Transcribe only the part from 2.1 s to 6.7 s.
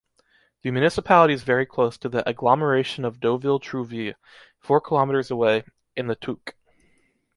agglomeration of Deauville-Trouville, four kilometers away, in the Touques.